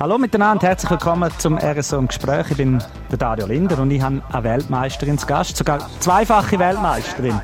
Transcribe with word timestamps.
Hallo 0.00 0.16
miteinander, 0.16 0.68
herzlich 0.68 0.92
willkommen 0.92 1.28
zum 1.38 1.58
RSO 1.58 1.98
im 1.98 2.06
Gespräch. 2.06 2.46
Ich 2.52 2.56
bin 2.56 2.80
der 3.10 3.18
Dario 3.18 3.46
Linder 3.46 3.80
und 3.80 3.90
ich 3.90 4.00
habe 4.00 4.22
eine 4.30 4.44
Weltmeisterin 4.44 5.18
zu 5.18 5.26
Gast, 5.26 5.56
sogar 5.56 5.80
zweifache 5.98 6.56
Weltmeisterin, 6.56 7.40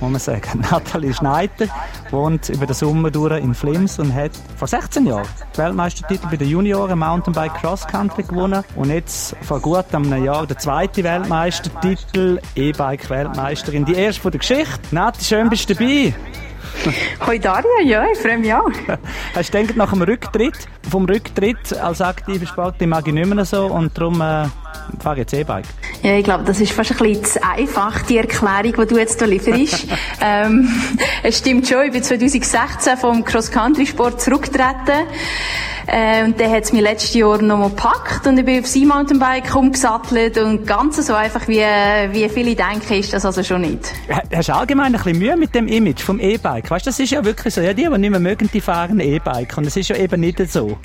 muss 0.00 0.10
man 0.10 0.18
sagen. 0.18 0.64
Nathalie 0.70 1.12
Schneider 1.12 1.66
wohnt 2.10 2.48
über 2.48 2.64
den 2.64 2.72
Sommer 2.72 3.10
durch 3.10 3.38
in 3.44 3.54
Flims 3.54 3.98
und 3.98 4.14
hat 4.14 4.30
vor 4.56 4.68
16 4.68 5.04
Jahren 5.04 5.28
den 5.54 5.64
Weltmeistertitel 5.64 6.28
bei 6.30 6.36
den 6.38 6.48
Junioren 6.48 6.98
Mountainbike 6.98 7.60
Cross 7.60 7.86
Country 7.86 8.22
gewonnen 8.22 8.64
und 8.74 8.88
jetzt 8.88 9.36
vor 9.42 9.60
gut 9.60 9.84
einem 9.94 10.24
Jahr 10.24 10.46
der 10.46 10.56
zweite 10.56 11.04
Weltmeistertitel 11.04 12.40
E-Bike 12.54 13.10
Weltmeisterin, 13.10 13.84
die 13.84 13.96
erste 13.96 14.22
von 14.22 14.30
der 14.30 14.38
Geschichte. 14.38 14.80
Nati, 14.92 15.22
schön 15.22 15.50
bist 15.50 15.68
du 15.68 15.74
dabei. 15.74 16.14
Hoi 17.26 17.38
Daria, 17.38 17.80
ja, 17.84 18.06
ich 18.12 18.18
freue 18.18 18.38
mich 18.38 18.52
auch. 18.52 18.70
Hast 19.34 19.52
du 19.52 19.58
gedacht, 19.58 19.76
nach 19.76 19.92
dem 19.92 20.02
Rücktritt, 20.02 20.68
vom 20.90 21.04
Rücktritt 21.04 21.76
als 21.78 22.00
aktive 22.00 22.46
Sportler 22.46 22.86
mag 22.86 23.06
ich 23.06 23.12
nicht 23.12 23.26
mehr 23.26 23.44
so 23.44 23.66
und 23.66 23.96
darum 23.96 24.20
äh, 24.20 24.46
fahre 25.00 25.14
ich 25.14 25.18
jetzt 25.18 25.34
E-Bike? 25.34 25.64
Ja, 26.02 26.16
ich 26.16 26.24
glaube, 26.24 26.44
das 26.44 26.60
ist 26.60 26.72
fast 26.72 26.92
ein 26.92 26.98
bisschen 26.98 27.24
zu 27.24 27.44
einfach, 27.44 28.02
die 28.02 28.18
Erklärung, 28.18 28.72
die 28.72 28.94
du 28.94 28.98
jetzt 28.98 29.18
hier 29.18 29.28
lieferst. 29.28 29.86
ähm, 30.20 30.68
es 31.22 31.38
stimmt 31.38 31.68
schon, 31.68 31.84
ich 31.84 31.92
bin 31.92 32.02
2016 32.02 32.96
vom 32.96 33.24
Cross-Country-Sport 33.24 34.20
zurückgetreten. 34.20 35.06
Äh, 35.86 36.24
und 36.24 36.40
dann 36.40 36.50
hat 36.50 36.64
es 36.64 36.72
mich 36.72 36.82
letztes 36.82 37.14
Jahr 37.14 37.40
nochmal 37.40 37.70
gepackt 37.70 38.26
und 38.26 38.38
ich 38.38 38.44
bin 38.44 38.60
aufs 38.60 38.76
E-Mountainbike 38.76 39.54
umgesattelt 39.54 40.38
und 40.38 40.66
ganz 40.66 41.04
so 41.04 41.14
einfach, 41.14 41.48
wie, 41.48 41.60
wie 41.60 42.28
viele 42.28 42.54
denken, 42.54 42.94
ist 42.94 43.12
das 43.12 43.24
also 43.24 43.42
schon 43.42 43.62
nicht. 43.62 43.92
Hast 44.34 44.48
du 44.48 44.54
allgemein 44.54 44.94
ein 44.94 45.02
bisschen 45.02 45.18
Mühe 45.18 45.36
mit 45.36 45.54
dem 45.54 45.66
Image 45.66 46.02
vom 46.02 46.20
E-Bike? 46.20 46.70
Weißt 46.70 46.86
du, 46.86 46.90
das 46.90 46.98
ist 46.98 47.10
ja 47.10 47.24
wirklich 47.24 47.54
so. 47.54 47.60
Ja, 47.60 47.72
die, 47.72 47.84
die 47.84 47.98
nicht 47.98 48.10
mehr 48.10 48.20
mögen, 48.20 48.48
die 48.52 48.60
fahren 48.60 49.00
E-Bike 49.00 49.56
und 49.56 49.66
das 49.66 49.76
ist 49.76 49.88
ja 49.88 49.96
eben 49.96 50.20
nicht 50.20 50.38
so. 50.50 50.78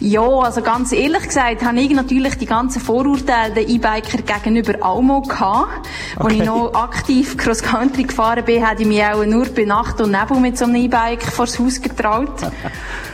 Ja, 0.00 0.22
also 0.22 0.62
ganz 0.62 0.92
ehrlich 0.92 1.22
gesagt, 1.22 1.64
habe 1.64 1.80
ich 1.80 1.90
natürlich 1.90 2.34
die 2.36 2.46
ganzen 2.46 2.80
Vorurteile 2.80 3.54
den 3.54 3.68
E-Biker 3.68 4.18
gegenüber 4.18 4.74
auch 4.80 5.00
mal 5.00 5.22
gehabt. 5.22 5.88
Okay. 6.16 6.24
Als 6.24 6.34
ich 6.34 6.44
noch 6.44 6.74
aktiv 6.74 7.36
Cross-Country 7.36 8.04
gefahren 8.04 8.44
bin, 8.44 8.64
hätte 8.64 8.82
ich 8.82 8.88
mich 8.88 9.02
auch 9.02 9.24
nur 9.24 9.46
bei 9.46 9.64
Nacht 9.64 10.00
und 10.00 10.10
Nebel 10.10 10.40
mit 10.40 10.58
so 10.58 10.64
einem 10.64 10.76
E-Bike 10.76 11.22
vors 11.22 11.58
Haus 11.58 11.80
getraut. 11.80 12.30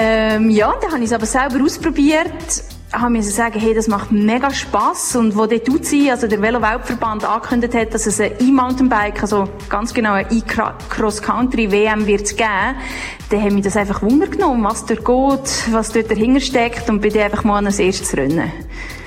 Ähm, 0.00 0.50
ja, 0.50 0.72
dann 0.80 0.92
habe 0.92 1.00
ich 1.00 1.06
es 1.06 1.12
aber 1.12 1.26
selber 1.26 1.60
ausprobiert 1.64 2.62
habe 2.92 3.10
mir 3.10 3.22
sagen, 3.22 3.60
hey, 3.60 3.74
das 3.74 3.86
macht 3.86 4.10
mega 4.12 4.50
Spass 4.50 5.14
und 5.14 5.36
wo 5.36 5.46
der 5.46 5.58
Duzi, 5.58 6.10
also 6.10 6.26
der 6.26 6.40
Velo-Weltverband 6.40 7.24
angekündigt 7.24 7.74
hat, 7.74 7.94
dass 7.94 8.06
es 8.06 8.18
ein 8.20 8.32
E-Mountainbike, 8.40 9.20
also 9.20 9.48
ganz 9.68 9.92
genau 9.92 10.12
ein 10.12 10.26
E-Cross-Country-WM 10.30 12.06
wird 12.06 12.36
geben, 12.36 12.76
dann 13.30 13.42
haben 13.42 13.54
mich 13.54 13.64
das 13.64 13.76
einfach 13.76 14.00
Wunder 14.00 14.26
genommen, 14.26 14.64
was 14.64 14.86
dort 14.86 15.04
geht, 15.04 15.72
was 15.72 15.92
dort 15.92 16.10
dahinter 16.10 16.40
steckt 16.40 16.88
und 16.88 17.00
bin 17.00 17.12
dann 17.12 17.24
einfach 17.24 17.44
mal 17.44 17.58
an 17.58 17.66
das 17.66 17.78
erste 17.78 18.16
Rennen. 18.16 18.50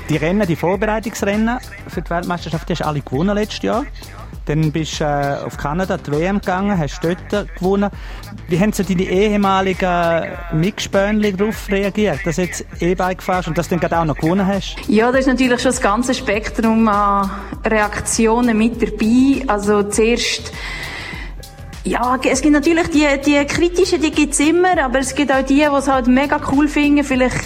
Die 0.09 0.17
Rennen, 0.17 0.45
die 0.45 0.55
Vorbereitungsrennen 0.55 1.57
für 1.87 2.01
die 2.01 2.09
Weltmeisterschaft, 2.09 2.69
die 2.69 2.73
hast 2.73 2.81
du 2.81 2.85
alle 2.85 3.01
gewonnen 3.01 3.35
letztes 3.35 3.63
Jahr. 3.63 3.85
Dann 4.45 4.71
bist 4.71 4.99
du 4.99 5.03
äh, 5.03 5.45
auf 5.45 5.57
Kanada 5.57 5.97
die 5.97 6.11
WM 6.11 6.39
gegangen, 6.39 6.77
hast 6.77 7.01
dort 7.03 7.47
gewonnen. 7.55 7.89
Wie 8.47 8.59
haben 8.59 8.73
so 8.73 8.83
deine 8.83 9.03
ehemaligen 9.03 10.23
Mitspönchen 10.53 11.37
darauf 11.37 11.69
reagiert, 11.69 12.19
dass 12.25 12.37
du 12.37 12.41
jetzt 12.43 12.65
E-Bike 12.79 13.21
fährst 13.21 13.47
und 13.47 13.57
dass 13.57 13.67
du 13.67 13.75
dann 13.75 13.79
gerade 13.81 13.99
auch 13.99 14.05
noch 14.05 14.17
gewonnen 14.17 14.45
hast? 14.45 14.75
Ja, 14.87 15.11
da 15.11 15.19
ist 15.19 15.27
natürlich 15.27 15.61
schon 15.61 15.71
das 15.71 15.81
ganze 15.81 16.13
Spektrum 16.13 16.87
an 16.87 17.29
Reaktionen 17.65 18.57
mit 18.57 18.81
dabei. 18.81 19.43
Also 19.47 19.83
zuerst 19.83 20.51
ja, 21.83 22.15
es 22.23 22.41
gibt 22.43 22.53
natürlich 22.53 22.89
die, 22.89 23.07
die 23.25 23.43
kritischen, 23.45 23.99
die 23.99 24.11
gibt's 24.11 24.39
immer, 24.39 24.77
aber 24.83 24.99
es 24.99 25.15
gibt 25.15 25.31
auch 25.31 25.41
die, 25.41 25.55
die 25.55 25.61
es 25.63 25.87
halt 25.87 26.05
mega 26.05 26.39
cool 26.51 26.67
finden. 26.67 27.03
Vielleicht, 27.03 27.39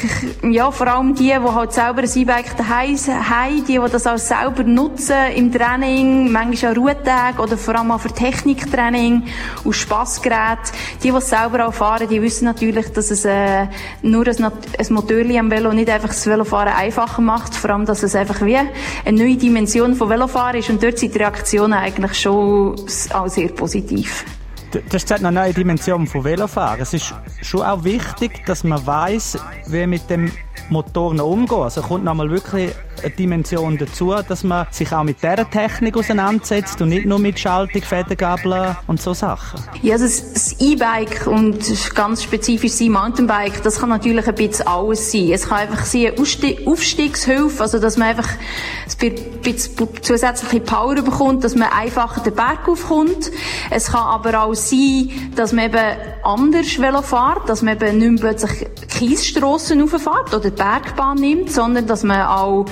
ja, 0.44 0.72
vor 0.72 0.88
allem 0.88 1.16
die, 1.16 1.30
die 1.30 1.34
halt 1.34 1.72
selber 1.72 2.02
ein 2.02 2.10
E-Bike 2.14 2.58
daheim 2.58 2.98
haben, 2.98 3.66
die, 3.66 3.80
die 3.80 3.92
das 3.92 4.06
auch 4.06 4.18
selber 4.18 4.64
nutzen 4.64 5.16
im 5.36 5.54
Training, 5.54 6.34
manchmal 6.34 6.74
auch 6.74 6.78
Ruhetage 6.78 7.42
oder 7.42 7.58
vor 7.58 7.76
allem 7.76 7.92
auch 7.92 8.02
für 8.02 8.10
Techniktraining 8.12 9.24
und 9.64 9.74
Spassgerät. 9.74 10.60
Die, 11.02 11.12
die 11.12 11.18
es 11.18 11.30
selber 11.30 11.68
auch 11.68 11.74
fahren, 11.74 12.10
die 12.10 12.22
wissen 12.22 12.44
natürlich, 12.44 12.92
dass 12.92 13.12
es 13.12 13.24
äh, 13.24 13.68
nur 14.02 14.28
ein, 14.28 14.44
ein 14.44 14.88
Motorli 14.90 15.40
am 15.40 15.50
Velo 15.50 15.72
nicht 15.72 15.90
einfach 15.90 16.10
das 16.10 16.28
Velofahren 16.28 16.74
einfacher 16.74 17.22
macht, 17.22 17.56
vor 17.56 17.70
allem, 17.70 17.86
dass 17.86 18.04
es 18.04 18.16
einfach 18.16 18.42
wie 18.42 18.58
eine 18.58 19.18
neue 19.18 19.38
Dimension 19.38 19.96
von 19.96 20.10
Velofahren 20.10 20.60
ist 20.60 20.70
und 20.70 20.84
dort 20.84 21.00
sind 21.00 21.16
die 21.16 21.20
Reaktionen 21.20 21.74
eigentlich 21.74 22.20
schon 22.20 22.76
auch 23.14 23.28
sehr 23.30 23.48
positiv. 23.50 24.25
Das 24.72 25.04
ist 25.04 25.12
eine 25.12 25.32
neue 25.32 25.54
Dimension 25.54 26.08
von 26.08 26.24
Velofahren. 26.24 26.82
Es 26.82 26.94
ist 26.94 27.14
schon 27.42 27.62
auch 27.62 27.84
wichtig, 27.84 28.46
dass 28.46 28.64
man 28.64 28.86
weiß, 28.86 29.38
wie 29.68 29.88
mit 29.88 30.10
dem 30.10 30.32
Motoren 30.70 31.20
umgehen. 31.20 31.60
Also 31.60 31.82
kommt 31.82 32.04
nochmal 32.04 32.30
wirklich 32.30 32.72
eine 33.04 33.12
Dimension 33.12 33.78
dazu, 33.78 34.14
dass 34.28 34.44
man 34.44 34.68
sich 34.72 34.92
auch 34.94 35.04
mit 35.04 35.22
dieser 35.22 35.50
Technik 35.50 35.98
auseinandersetzt 35.98 36.82
und 36.82 36.90
nicht 36.90 37.06
nur 37.06 37.20
mit 37.20 37.40
Schaltung, 37.40 37.82
Federgabeln 37.82 38.76
und 38.88 39.02
so 39.02 39.14
Sachen. 39.14 39.62
Ja, 39.82 39.94
also 39.94 40.06
das 40.06 40.60
E-Bike 40.60 41.28
und 41.28 41.60
ganz 41.94 42.24
spezifisch 42.24 42.72
das 42.72 42.82
E-Mountainbike, 42.82 43.62
das 43.64 43.80
kann 43.80 43.90
natürlich 43.90 44.28
ein 44.28 44.36
bisschen 44.36 44.68
alles 44.68 45.12
sein. 45.12 45.30
Es 45.32 45.48
kann 45.48 45.60
einfach 45.60 45.86
sein 45.86 46.08
eine 46.16 46.68
Aufstiegshilfe, 46.68 47.62
also 47.62 47.80
dass 47.80 47.98
man 47.98 48.10
einfach 48.10 48.30
ein 48.30 49.42
bisschen 49.42 49.90
zusätzliche 50.02 50.62
Power 50.62 50.96
bekommt, 50.96 51.44
dass 51.44 51.56
man 51.56 51.70
einfacher 51.72 52.22
den 52.22 52.34
Berg 52.34 52.68
aufkommt. 52.68 53.32
Es 53.70 53.92
kann 53.92 54.04
aber 54.04 54.44
auch 54.44 54.54
sein, 54.54 55.10
dass 55.36 55.52
man 55.52 55.66
eben 55.66 55.98
anders 56.24 56.80
Velo 56.80 57.02
fährt, 57.02 57.48
dass 57.48 57.62
man 57.62 57.76
eben 57.76 57.98
nicht 57.98 58.24
mehr 58.24 58.34
plötzlich 58.34 58.68
Kiesstrassen 58.90 59.82
rauffährt 59.82 60.34
oder 60.46 60.52
die 60.52 60.62
Bergbahn 60.62 61.18
nimmt, 61.18 61.52
sondern 61.52 61.88
dass 61.88 62.04
man 62.04 62.22
auch 62.22 62.66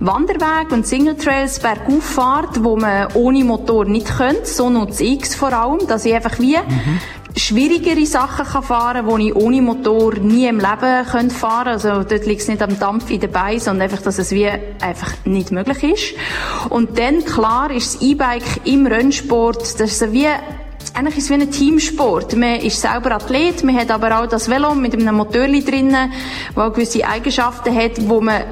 Wanderweg 0.00 0.72
und 0.72 0.86
Singletrails 0.86 1.60
bergauf 1.60 2.04
fährt, 2.04 2.64
wo 2.64 2.76
man 2.76 3.08
ohne 3.14 3.44
Motor 3.44 3.84
nicht 3.84 4.16
könnte. 4.16 4.46
So 4.46 4.70
nutze 4.70 5.04
ich 5.04 5.22
es 5.22 5.34
vor 5.34 5.52
allem, 5.52 5.86
dass 5.86 6.04
ich 6.04 6.14
einfach 6.14 6.38
wie 6.38 6.56
mhm. 6.56 7.00
schwierigere 7.36 8.06
Sachen 8.06 8.46
kann 8.46 8.62
fahren 8.62 9.06
kann, 9.06 9.18
die 9.18 9.28
ich 9.28 9.36
ohne 9.36 9.62
Motor 9.62 10.14
nie 10.14 10.46
im 10.46 10.58
Leben 10.58 11.06
könnte 11.10 11.34
fahren 11.34 11.68
Also 11.68 12.04
dort 12.04 12.26
liegt 12.26 12.42
es 12.42 12.48
nicht 12.48 12.62
am 12.62 12.78
Dampf 12.78 13.10
in 13.10 13.20
den 13.20 13.30
Beinen, 13.30 13.60
sondern 13.60 13.90
einfach, 13.90 14.02
dass 14.02 14.18
es 14.18 14.30
wie 14.30 14.48
einfach 14.48 15.12
nicht 15.24 15.50
möglich 15.52 15.82
ist. 15.82 16.14
Und 16.70 16.98
dann, 16.98 17.24
klar, 17.24 17.70
ist 17.70 17.94
das 17.94 18.02
E-Bike 18.02 18.60
im 18.64 18.86
Rennsport, 18.86 19.80
das 19.80 20.00
ist 20.00 20.12
wie 20.12 20.28
eigentlich 20.98 21.18
ist 21.18 21.24
es 21.24 21.30
wie 21.30 21.34
ein 21.34 21.50
Teamsport. 21.50 22.36
Man 22.36 22.56
ist 22.56 22.80
selber 22.80 23.12
Athlet, 23.12 23.62
man 23.62 23.76
hat 23.76 23.90
aber 23.90 24.20
auch 24.20 24.26
das 24.26 24.50
Velo 24.50 24.74
mit 24.74 24.94
einem 24.94 25.14
Motorli 25.14 25.64
drinnen, 25.64 26.12
das 26.56 26.72
gewisse 26.72 27.06
Eigenschaften 27.06 27.72
hat, 27.74 27.92
wo 28.08 28.20
man 28.20 28.42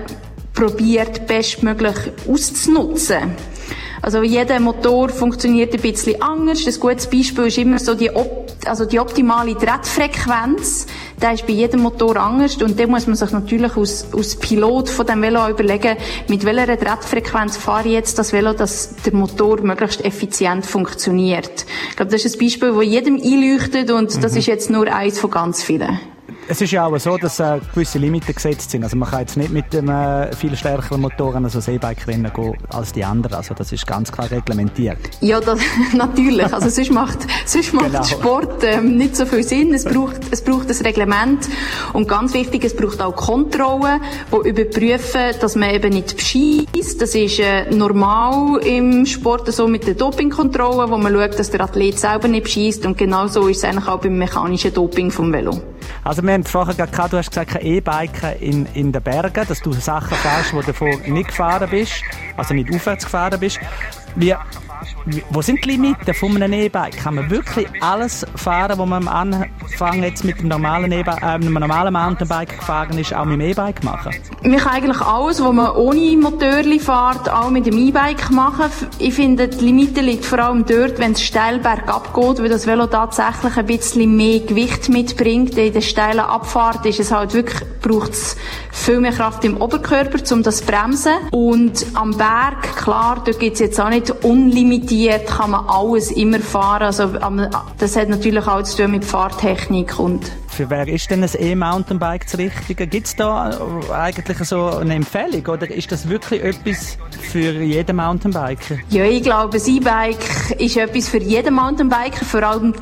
probiert, 0.55 1.27
bestmöglich 1.27 1.97
auszunutzen. 2.29 3.35
Also 4.01 4.23
jeder 4.23 4.61
Motor 4.61 5.09
funktioniert 5.09 5.75
ein 5.75 5.81
bisschen 5.81 6.23
anders. 6.23 6.65
Ein 6.65 6.79
gutes 6.79 7.11
Beispiel 7.11 7.47
ist 7.47 7.59
immer 7.59 7.81
so 7.81 7.95
die, 7.95 8.11
Op 8.11 8.47
also 8.65 8.85
die 8.85 9.01
optimale 9.01 9.57
Drehfrequenz. 9.57 10.87
Der 11.21 11.33
ist 11.33 11.47
bei 11.47 11.55
jedem 11.55 11.81
Motor 11.81 12.17
anders 12.17 12.57
und 12.57 12.79
da 12.79 12.87
muss 12.87 13.07
man 13.07 13.17
sich 13.17 13.31
natürlich 13.31 13.77
aus, 13.77 14.07
aus 14.13 14.37
Pilot 14.37 14.91
von 14.91 15.07
dem 15.07 15.23
Velo 15.23 15.49
überlegen, 15.49 15.97
mit 16.29 16.45
welcher 16.45 16.77
Drehfrequenz 16.77 17.57
fahre 17.57 17.87
ich 17.87 17.95
jetzt 17.95 18.19
das 18.19 18.35
Velo, 18.35 18.53
dass 18.53 18.97
der 18.97 19.15
Motor 19.15 19.63
möglichst 19.63 20.05
effizient 20.05 20.67
funktioniert. 20.67 21.65
Ich 21.91 21.97
glaube, 21.97 22.13
das 22.13 22.25
ist 22.25 22.37
ein 22.37 22.41
Beispiel, 22.41 22.73
das 22.73 22.85
jedem 22.85 23.17
einleuchtet 23.17 23.91
und 23.91 24.15
mhm. 24.15 24.21
das 24.21 24.37
ist 24.37 24.47
jetzt 24.47 24.69
nur 24.69 24.93
eins 24.93 25.19
von 25.19 25.31
ganz 25.31 25.63
vielen. 25.63 25.99
Es 26.49 26.61
ist 26.61 26.71
ja 26.71 26.87
auch 26.87 26.97
so, 26.99 27.17
dass 27.17 27.41
äh, 27.41 27.59
gewisse 27.75 27.99
Limiten 27.99 28.33
gesetzt 28.33 28.71
sind. 28.71 28.85
Also 28.85 28.97
man 28.97 29.11
kann 29.11 29.21
jetzt 29.21 29.37
nicht 29.37 29.51
mit 29.51 29.75
einem 29.75 29.89
äh, 29.89 30.33
viel 30.37 30.55
stärkeren 30.57 31.01
Motor 31.01 31.35
an 31.35 31.49
so 31.49 31.59
E-Bike-Rennen 31.59 32.33
gehen 32.33 32.57
als 32.69 32.93
die 32.93 33.05
anderen. 33.05 33.35
Also 33.35 33.53
das 33.53 33.73
ist 33.73 33.85
ganz 33.85 34.13
klar 34.13 34.31
reglementiert. 34.31 34.99
Ja, 35.21 35.41
das, 35.41 35.59
natürlich. 35.93 36.53
Also 36.55 36.69
sonst 36.69 36.93
macht, 36.93 37.19
sonst 37.47 37.75
macht 37.75 37.87
genau. 37.87 38.05
Sport 38.05 38.63
ähm, 38.63 38.97
nicht 38.97 39.17
so 39.17 39.27
viel 39.27 39.43
Sinn. 39.43 39.75
Es 39.75 39.85
braucht, 39.85 40.21
es 40.31 40.45
braucht 40.45 40.71
ein 40.71 40.77
Reglement. 40.77 41.49
Und 41.93 42.07
ganz 42.07 42.33
wichtig, 42.33 42.65
es 42.65 42.77
braucht 42.77 43.03
auch 43.03 43.17
Kontrollen, 43.17 44.01
die 44.31 44.49
überprüfen, 44.49 45.35
dass 45.41 45.57
man 45.57 45.71
eben 45.71 45.95
nicht 45.95 46.15
beschießt. 46.15 47.01
Das 47.03 47.17
ist 47.17 47.41
äh, 47.41 47.69
normal 47.75 48.59
im 48.65 49.05
Sport 49.05 49.53
so 49.53 49.67
mit 49.67 49.85
der 49.89 49.95
Dopingkontrolle, 49.95 50.89
wo 50.91 50.97
man 50.97 51.13
schaut, 51.13 51.41
dass 51.41 51.51
der 51.51 51.63
Athlet 51.63 51.99
selber 51.99 52.29
nicht 52.29 52.45
beschießt. 52.45 52.87
Und 52.87 52.97
genauso 52.97 53.49
ist 53.49 53.59
es 53.59 53.65
eigentlich 53.65 53.89
auch 53.89 53.99
beim 53.99 54.17
mechanischen 54.17 54.73
Doping 54.73 55.11
vom 55.11 55.33
Velo. 55.33 55.61
Also 56.05 56.23
wir 56.23 56.36
haben 56.37 56.45
vorher 56.45 56.75
gerade 56.75 57.09
du 57.09 57.17
hast 57.17 57.31
gesagt, 57.31 57.57
E-Biken 57.63 58.39
in, 58.41 58.67
in 58.75 58.93
den 58.93 59.03
Bergen, 59.03 59.47
dass 59.49 59.61
du 59.61 59.73
Sachen 59.73 60.17
fährst, 60.17 60.53
wo 60.53 60.61
du 60.61 60.67
davor 60.67 60.89
nicht 61.07 61.29
gefahren 61.29 61.69
bist, 61.71 62.03
also 62.37 62.53
nicht 62.53 62.73
aufwärts 62.75 63.05
gefahren 63.05 63.41
bist. 63.41 63.59
Wie 64.17 64.35
wo 65.31 65.41
sind 65.41 65.65
die 65.65 65.71
Limiten 65.71 66.13
von 66.13 66.37
einem 66.37 66.53
E-Bike? 66.53 66.99
Kann 66.99 67.15
man 67.15 67.31
wirklich 67.31 67.67
alles 67.83 68.27
fahren, 68.35 68.79
was 68.79 68.87
man 68.87 69.09
am 69.09 69.45
Anfang 69.67 70.03
jetzt 70.05 70.25
mit 70.25 70.41
dem 70.41 70.49
normalen, 70.49 70.93
e 70.93 71.01
äh, 71.01 71.11
einem 71.21 71.53
normalen 71.53 71.93
Mountainbike 71.93 72.59
gefahren 72.61 72.97
ist, 72.99 73.13
auch 73.13 73.25
mit 73.25 73.41
dem 73.41 73.51
E-Bike 73.51 73.83
machen? 73.83 74.15
Man 74.43 74.59
kann 74.59 74.75
eigentlich 74.75 75.01
alles, 75.01 75.43
was 75.43 75.53
man 75.53 75.73
ohne 75.73 76.17
Motorli 76.17 76.79
fährt, 76.79 77.29
auch 77.29 77.51
mit 77.51 77.67
dem 77.67 77.77
E-Bike 77.77 78.31
machen. 78.31 78.71
Ich 78.99 79.15
finde, 79.15 79.49
die 79.49 79.65
Limite 79.65 80.01
liegt 80.03 80.25
vor 80.25 80.39
allem 80.39 80.65
dort, 80.65 80.99
wenn 80.99 81.13
es 81.13 81.23
steil 81.23 81.59
bergab 81.59 82.15
geht, 82.15 82.39
weil 82.39 82.49
das 82.49 82.67
Velo 82.67 82.87
tatsächlich 82.87 83.57
ein 83.57 83.67
bisschen 83.67 84.17
mehr 84.17 84.41
Gewicht 84.41 84.89
mitbringt. 84.89 85.59
In 85.59 85.73
der 85.73 85.81
steilen 85.81 86.21
Abfahrt 86.21 86.87
ist 86.87 87.01
es 87.01 87.11
halt 87.11 87.35
wirklich, 87.35 87.61
braucht 87.83 88.13
es 88.13 88.37
viel 88.71 89.01
mehr 89.01 89.13
Kraft 89.13 89.45
im 89.45 89.61
Oberkörper, 89.61 90.21
um 90.33 90.43
das 90.43 90.59
zu 90.59 90.67
bremsen. 90.67 91.13
Und 91.33 91.85
am 91.95 92.17
Berg, 92.17 92.77
klar, 92.77 93.21
dort 93.25 93.41
gibt 93.41 93.55
es 93.55 93.61
jetzt 93.61 93.81
auch 93.81 93.91
nicht 93.91 94.11
unlimitiert, 94.25 95.27
kann 95.27 95.51
man 95.51 95.67
alles 95.67 96.13
immer 96.13 96.39
fahren. 96.39 96.85
Also, 96.85 97.11
das 97.79 97.97
hat 97.97 98.09
natürlich 98.09 98.47
auch 98.47 98.63
zu 98.63 98.83
tun 98.83 98.93
mit 98.93 99.05
Fahrtechnik 99.05 99.56
und 99.99 100.31
für 100.49 100.71
wer 100.71 100.89
ist 100.89 101.11
denn 101.11 101.23
ein 101.23 101.31
E-Mountainbike 101.39 102.25
das 102.25 102.39
Richtige? 102.39 102.87
Gibt 102.87 103.07
es 103.07 103.17
da 103.17 103.51
eigentlich 103.93 104.39
so 104.39 104.69
eine 104.69 104.95
Empfehlung 104.95 105.47
oder 105.47 105.71
ist 105.71 105.91
das 105.93 106.09
wirklich 106.09 106.43
etwas 106.43 106.99
für 107.31 107.53
jeden 107.63 107.97
Mountainbiker? 107.97 108.77
Ja, 108.91 109.05
ich 109.05 109.23
glaube, 109.23 109.59
ein 109.59 109.77
E-Bike 109.77 110.59
ist 110.59 110.77
etwas 110.77 111.09
für 111.09 111.19
jeden 111.19 111.55
Mountainbiker, 111.55 112.25
vor 112.25 112.43
allem 112.43 112.75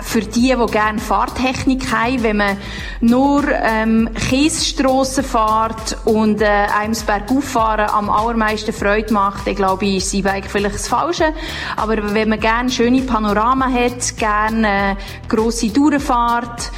für 0.00 0.20
die, 0.20 0.54
die 0.56 0.72
gerne 0.72 0.98
Fahrtechnik 0.98 1.92
haben, 1.92 2.22
wenn 2.22 2.36
man 2.36 2.56
nur 3.00 3.44
ähm, 3.48 4.08
Kiesstrassen 4.28 5.24
fährt 5.24 5.96
und 6.04 6.40
äh, 6.40 6.46
einem 6.46 6.92
das 6.92 7.02
Bergauffahren 7.04 7.88
am 7.90 8.10
allermeisten 8.10 8.72
Freude 8.72 9.12
macht, 9.12 9.46
dann 9.46 9.54
glaube 9.54 9.86
ich, 9.86 9.96
ist 9.98 10.14
E-Bike 10.14 10.46
vielleicht 10.50 10.74
das 10.74 10.88
Falsche. 10.88 11.32
Aber 11.76 12.14
wenn 12.14 12.28
man 12.28 12.40
gerne 12.40 12.70
schöne 12.70 13.02
Panorama 13.02 13.68
hat, 13.68 14.16
gerne 14.16 14.92
äh, 14.92 14.96
grosse 15.28 15.72
Tourenfahrt, 15.72 16.70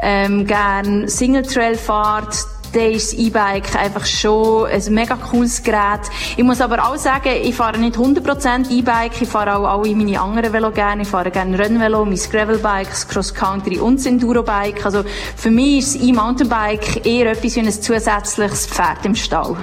ähm, 0.00 0.46
gerne 0.46 1.08
Single 1.08 1.42
Trail 1.42 1.76
fahrt, 1.76 2.46
dann 2.72 2.92
ist 2.92 3.12
das 3.12 3.18
E-Bike 3.18 3.74
einfach 3.76 4.04
schon 4.06 4.66
ein 4.66 4.82
mega 4.94 5.16
cooles 5.16 5.62
Gerät. 5.62 6.00
Ich 6.36 6.44
muss 6.44 6.60
aber 6.60 6.86
auch 6.86 6.96
sagen, 6.96 7.32
ich 7.42 7.54
fahre 7.54 7.78
nicht 7.78 7.96
100% 7.96 8.70
E-Bike, 8.70 9.20
ich 9.20 9.28
fahre 9.28 9.56
auch 9.56 9.66
alle 9.66 9.94
meine 9.94 10.20
anderen 10.20 10.52
Velo 10.52 10.70
gerne. 10.70 11.02
Ich 11.02 11.08
fahre 11.08 11.30
gerne 11.30 11.58
Rennvelo, 11.58 12.04
mein 12.04 12.18
Gravelbike, 12.18 12.90
das 12.90 13.08
Cross-Country 13.08 13.78
und 13.78 13.96
das 13.98 14.06
Enduro-Bike. 14.06 14.84
Also 14.84 15.04
für 15.36 15.50
mich 15.50 15.78
ist 15.78 15.94
das 15.94 16.02
E-Mountainbike 16.02 17.06
eher 17.06 17.32
etwas 17.32 17.56
wie 17.56 17.60
ein 17.60 17.72
zusätzliches 17.72 18.66
Pferd 18.66 19.04
im 19.04 19.14
Stall. 19.14 19.56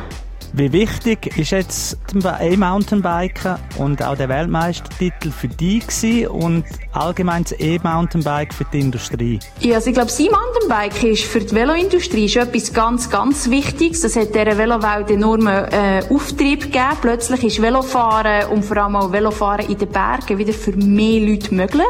Wie 0.58 0.72
wichtig 0.72 1.38
ist 1.38 1.52
jetzt 1.52 1.98
E-Mountainbiken 2.14 3.58
und 3.78 4.02
auch 4.02 4.16
der 4.16 4.30
Weltmeistertitel 4.30 5.30
für 5.30 5.50
dich 5.50 6.30
und 6.30 6.64
allgemein 6.94 7.44
das 7.44 7.60
E-Mountainbike 7.60 8.54
für 8.54 8.64
die 8.72 8.80
Industrie? 8.80 9.40
Ja, 9.60 9.76
also 9.76 9.90
ich 9.90 9.96
glaube, 9.96 10.12
das 10.12 10.18
E-Mountainbike 10.18 11.04
ist 11.12 11.26
für 11.26 11.42
die 11.42 11.54
Veloindustrie 11.54 12.24
ist 12.24 12.38
etwas 12.38 12.72
ganz, 12.72 13.10
ganz 13.10 13.50
Wichtiges. 13.50 14.00
Das 14.00 14.16
hat 14.16 14.34
dieser 14.34 14.58
Velowelt 14.58 15.12
enormen 15.12 15.66
äh, 15.66 16.02
Auftrieb 16.10 16.62
gegeben. 16.62 17.00
Plötzlich 17.02 17.44
ist 17.44 17.62
Velofahren 17.62 18.48
und 18.50 18.64
vor 18.64 18.78
allem 18.78 18.96
auch 18.96 19.12
Velofahren 19.12 19.68
in 19.68 19.78
den 19.78 19.90
Bergen 19.90 20.38
wieder 20.38 20.54
für 20.54 20.72
mehr 20.72 21.20
Leute 21.20 21.54
möglich. 21.54 21.84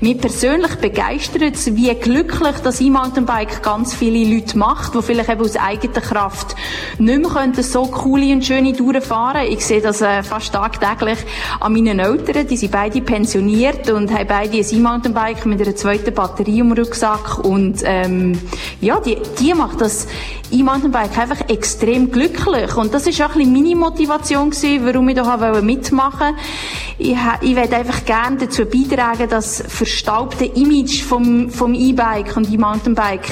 Mich 0.00 0.18
persönlich 0.18 0.76
begeistert 0.76 1.56
es, 1.56 1.74
wie 1.74 1.92
glücklich 1.92 2.56
das 2.62 2.80
E-Mountainbike 2.80 3.64
ganz 3.64 3.94
viele 3.94 4.32
Leute 4.32 4.56
macht, 4.56 4.94
die 4.94 5.02
vielleicht 5.02 5.28
eben 5.28 5.40
aus 5.40 5.56
eigener 5.56 6.00
Kraft 6.00 6.54
nicht 6.98 7.20
mehr 7.20 7.64
so 7.64 7.82
coole 7.86 8.32
und 8.32 8.44
schöne 8.44 8.72
Touren 8.74 9.02
fahren. 9.02 9.48
Ich 9.48 9.66
sehe 9.66 9.80
das 9.80 10.00
äh, 10.00 10.22
fast 10.22 10.52
tagtäglich 10.52 11.18
an 11.58 11.72
meinen 11.72 11.98
Eltern. 11.98 12.46
Die 12.46 12.56
sind 12.56 12.70
beide 12.70 13.00
pensioniert 13.00 13.90
und 13.90 14.12
haben 14.12 14.28
beide 14.28 14.58
ein 14.58 14.64
E-Mountainbike 14.70 15.46
mit 15.46 15.60
einer 15.60 15.74
zweiten 15.74 16.14
Batterie 16.14 16.60
im 16.60 16.70
Rucksack. 16.70 17.44
Und 17.44 17.82
ähm, 17.84 18.38
ja, 18.80 19.00
die, 19.00 19.18
die 19.40 19.52
macht 19.52 19.80
das 19.80 20.06
E-Mountainbike 20.50 21.18
einfach 21.18 21.48
extrem 21.48 22.10
glücklich. 22.10 22.76
Und 22.76 22.94
das 22.94 23.06
ist 23.06 23.20
auch 23.20 23.34
ein 23.34 23.38
bisschen 23.38 23.52
meine 23.52 23.76
Motivation 23.76 24.50
gewesen, 24.50 24.86
warum 24.86 25.08
ich 25.08 25.16
da 25.16 25.60
mitmachen 25.62 26.34
wollte. 26.34 26.40
Ich, 26.98 27.16
ich 27.42 27.56
werde 27.56 27.76
einfach 27.76 28.04
gerne 28.04 28.38
dazu 28.38 28.64
beitragen, 28.64 29.28
dass 29.28 29.62
verstaubte 29.66 30.44
Image 30.44 31.02
vom, 31.02 31.50
vom 31.50 31.74
E-Bike 31.74 32.36
und 32.36 32.50
E-Mountainbike 32.50 33.30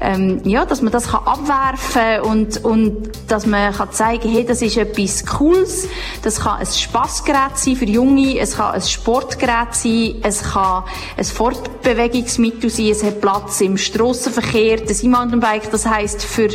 ähm, 0.00 0.40
ja, 0.44 0.64
dass 0.64 0.82
man 0.82 0.92
das 0.92 1.08
kann 1.08 1.24
abwerfen 1.24 2.20
und 2.22 2.64
und 2.64 3.10
dass 3.28 3.46
man 3.46 3.72
kann 3.72 3.90
zeigen, 3.90 4.28
hey, 4.30 4.44
das 4.44 4.62
ist 4.62 4.76
etwas 4.76 5.26
Cooles. 5.26 5.88
Das 6.22 6.40
kann 6.40 6.58
ein 6.58 6.66
Spaßgerät 6.66 7.56
sein 7.56 7.76
für 7.76 7.84
Junge, 7.84 8.38
es 8.38 8.56
kann 8.56 8.74
ein 8.74 8.82
Sportgerät 8.82 9.74
sein, 9.74 10.16
es 10.22 10.42
kann 10.42 10.84
ein 11.16 11.24
Fortbewegungsmittel 11.24 12.70
sein, 12.70 12.90
es 12.90 13.02
hat 13.02 13.20
Platz 13.20 13.60
im 13.60 13.76
Strassenverkehr. 13.76 14.78
Das 14.78 15.02
E-Mountainbike, 15.02 15.70
das 15.70 15.86
heißt 15.86 16.24
für 16.24 16.48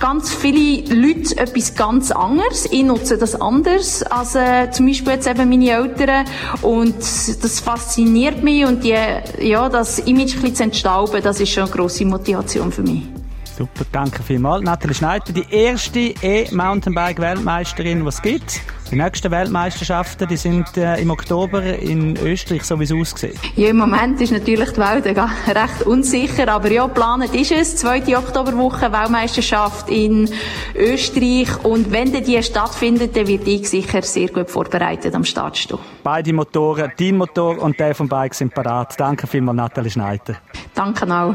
ganz 0.00 0.34
viele 0.34 0.92
Leute 0.92 1.36
etwas 1.36 1.74
ganz 1.74 2.10
anderes. 2.10 2.66
Ich 2.72 2.82
nutze 2.82 3.18
das 3.18 3.40
anders 3.40 4.02
als 4.02 4.34
äh, 4.34 4.70
zum 4.72 4.86
Beispiel 4.86 5.12
jetzt 5.12 5.28
eben 5.28 5.48
meine 5.48 5.70
Eltern 5.70 6.24
und 6.62 6.96
das 6.96 7.60
fasziniert 7.60 8.42
mich 8.42 8.64
und 8.64 8.82
die, 8.82 8.96
ja, 9.40 9.68
das 9.68 10.00
Image 10.00 10.34
ein 10.34 10.40
bisschen 10.40 10.54
zu 10.54 10.62
entstauben, 10.64 11.22
das 11.22 11.38
ist 11.38 11.50
schon 11.50 11.64
eine 11.64 11.72
grosse 11.72 12.04
Motivation 12.04 12.72
für 12.72 12.82
mich. 12.82 13.19
Super, 13.60 13.84
danke 13.92 14.22
vielmals. 14.22 14.64
Nathalie 14.64 14.94
Schneider, 14.94 15.34
die 15.34 15.44
erste 15.50 16.14
E-Mountainbike-Weltmeisterin, 16.22 18.00
die 18.00 18.08
es 18.08 18.22
gibt. 18.22 18.62
Die 18.90 18.96
nächsten 18.96 19.30
Weltmeisterschaften, 19.30 20.26
die 20.28 20.38
sind 20.38 20.78
äh, 20.78 20.98
im 20.98 21.10
Oktober 21.10 21.62
in 21.62 22.16
Österreich, 22.16 22.64
so 22.64 22.80
wie 22.80 22.84
es 22.84 22.92
aussieht. 22.92 23.38
Ja, 23.56 23.68
im 23.68 23.76
Moment 23.76 24.18
ist 24.22 24.32
natürlich 24.32 24.70
die 24.70 24.78
Welt 24.78 25.04
recht 25.46 25.82
unsicher, 25.84 26.48
aber 26.48 26.70
ja, 26.72 26.86
geplant 26.86 27.34
ist 27.34 27.52
es. 27.52 27.76
Zweite 27.76 28.16
Oktoberwoche, 28.16 28.90
Weltmeisterschaft 28.90 29.90
in 29.90 30.30
Österreich. 30.74 31.62
Und 31.62 31.92
wenn 31.92 32.14
die 32.14 32.42
stattfindet, 32.42 33.14
dann 33.14 33.26
wird 33.26 33.46
ich 33.46 33.68
sicher 33.68 34.00
sehr 34.00 34.28
gut 34.28 34.50
vorbereitet 34.50 35.14
am 35.14 35.24
Start 35.24 35.58
stehen. 35.58 35.80
Beide 36.02 36.32
Motoren, 36.32 36.92
dein 36.98 37.18
Motor 37.18 37.58
und 37.58 37.78
der 37.78 37.94
vom 37.94 38.08
Bike 38.08 38.32
sind 38.32 38.54
parat. 38.54 38.98
Danke 38.98 39.26
vielmals, 39.26 39.56
Nathalie 39.56 39.90
Schneider. 39.90 40.36
Danke 40.74 41.14
auch. 41.14 41.34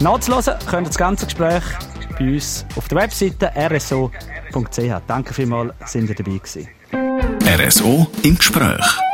Nachzuhören 0.00 0.58
könnt 0.66 0.86
ihr 0.86 0.90
das 0.90 0.98
ganze 0.98 1.26
Gespräch 1.26 1.64
bei 2.18 2.32
uns 2.32 2.64
auf 2.76 2.86
der 2.86 2.98
Webseite 2.98 3.52
rso.ch. 3.56 5.02
Danke 5.06 5.34
vielmals, 5.34 5.72
sind 5.86 6.08
ihr 6.08 6.14
dabei 6.14 6.38
gewesen. 6.38 6.68
RSO 7.44 8.06
im 8.22 8.38
Gespräch. 8.38 9.07